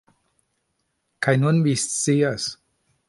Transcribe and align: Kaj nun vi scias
Kaj 1.27 1.35
nun 1.43 1.61
vi 1.67 1.75
scias 1.83 2.49